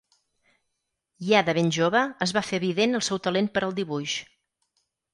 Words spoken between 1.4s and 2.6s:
de ben jove es va